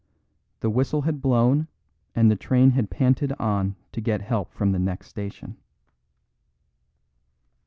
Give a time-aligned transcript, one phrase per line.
[0.61, 1.67] The whistle had blown
[2.15, 5.57] and the train had panted on to get help from the next station.